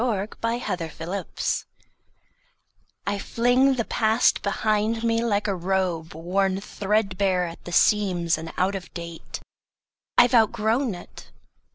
Ella 0.01 0.25
Wheeler 0.25 0.37
Wilcox 0.41 0.97
The 0.97 1.25
Past 1.35 1.65
I 3.05 3.19
FLING 3.19 3.75
the 3.75 3.85
past 3.85 4.41
behind 4.41 5.03
me, 5.03 5.23
like 5.23 5.47
a 5.47 5.53
robe 5.53 6.15
Worn 6.15 6.59
threadbare 6.59 7.45
at 7.45 7.63
the 7.65 7.71
seams, 7.71 8.35
and 8.35 8.51
out 8.57 8.73
of 8.73 8.91
date. 8.95 9.41
I 10.17 10.23
have 10.23 10.33
outgrown 10.33 10.95
it. 10.95 11.29